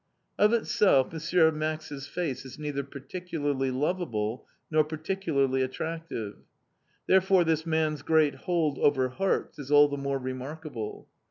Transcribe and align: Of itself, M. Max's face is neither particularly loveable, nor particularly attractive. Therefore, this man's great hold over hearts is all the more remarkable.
Of 0.39 0.51
itself, 0.51 1.13
M. 1.13 1.59
Max's 1.59 2.07
face 2.07 2.43
is 2.43 2.57
neither 2.57 2.83
particularly 2.83 3.69
loveable, 3.69 4.47
nor 4.71 4.83
particularly 4.83 5.61
attractive. 5.61 6.37
Therefore, 7.05 7.43
this 7.43 7.67
man's 7.67 8.01
great 8.01 8.33
hold 8.33 8.79
over 8.79 9.09
hearts 9.09 9.59
is 9.59 9.69
all 9.71 9.89
the 9.89 9.97
more 9.97 10.17
remarkable. 10.17 11.07